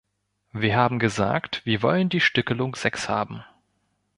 Wir 0.51 0.77
haben 0.77 0.97
gesagt, 0.97 1.63
wir 1.63 1.83
wollen 1.83 2.09
die 2.09 2.21
Stückelung 2.21 2.73
sechs 2.73 3.07
haben. 3.07 3.43